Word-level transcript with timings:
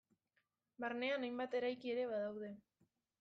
Barnean 0.85 1.27
hainbat 1.27 1.53
eraiki 1.59 1.93
ere 1.97 2.07
badaude. 2.13 2.51